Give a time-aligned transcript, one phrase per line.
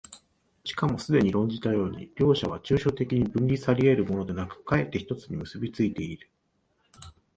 [0.63, 6.27] しかもすでに論じたように、両者は抽象的に分離され得るものでなく、却って一つに結び付いている。